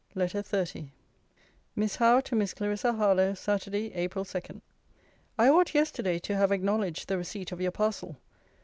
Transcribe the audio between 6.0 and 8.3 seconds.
to have acknowledged the receipt of your parcel.